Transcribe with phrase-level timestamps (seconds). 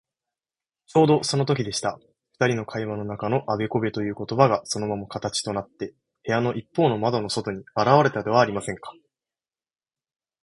[0.87, 1.99] ちょうどそのときでした。
[2.33, 5.93] ふたりの会話の中のあべこべということばが、そのまま形となって、
[6.25, 8.93] 部屋のいっぽうの窓の外にあらわれたではありませんか。